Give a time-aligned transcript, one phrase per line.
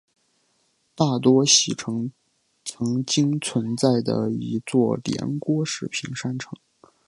[0.95, 2.11] 大多喜城
[2.65, 6.53] 曾经存在的一座连郭式平山城。